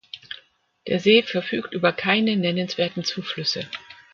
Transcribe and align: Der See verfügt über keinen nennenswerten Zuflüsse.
Der 0.87 0.99
See 0.99 1.21
verfügt 1.21 1.73
über 1.75 1.93
keinen 1.93 2.39
nennenswerten 2.41 3.03
Zuflüsse. 3.03 3.69